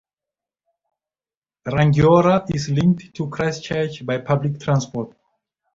Rangiora 1.67 2.43
is 2.55 2.69
linked 2.69 3.13
to 3.13 3.29
Christchurch 3.29 4.03
by 4.03 4.17
public 4.17 4.59
transport. 4.59 5.15